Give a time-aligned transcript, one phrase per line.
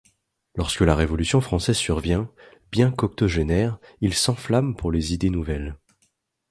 [0.55, 2.27] Lorsque la Révolution française survient,
[2.71, 5.77] bien qu'octogénaire, il s'enflamme pour les idées nouvelles.